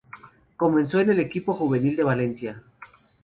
Comenzó 0.57 0.99
en 0.99 1.11
el 1.11 1.19
equipo 1.19 1.53
juvenil 1.53 1.95
del 1.95 2.05
Valencia. 2.07 2.63